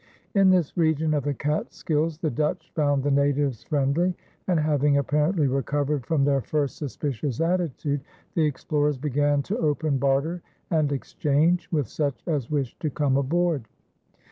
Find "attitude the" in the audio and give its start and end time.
7.39-8.43